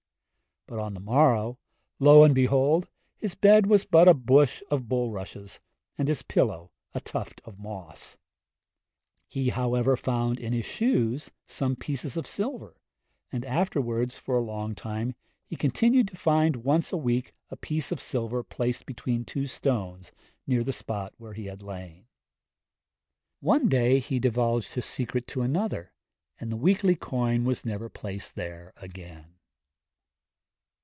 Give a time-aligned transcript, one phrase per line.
[0.67, 1.59] But on the morrow,
[1.99, 2.87] lo and behold!
[3.17, 5.59] his bed was but a bush of bulrushes,
[5.97, 8.15] and his pillow a tuft of moss.
[9.27, 12.77] He however found in his shoes some pieces of silver,
[13.33, 17.91] and afterwards, for a long time, he continued to find once a week a piece
[17.91, 20.13] of silver placed between two stones
[20.47, 22.05] near the spot where he had lain.
[23.41, 25.91] One day he divulged his secret to another,
[26.39, 29.33] and the weekly coin was never placed there again.